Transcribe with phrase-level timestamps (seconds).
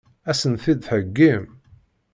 [0.29, 1.43] Ad sen-t-id-theggim?